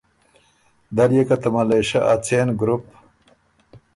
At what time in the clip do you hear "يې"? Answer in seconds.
1.17-1.23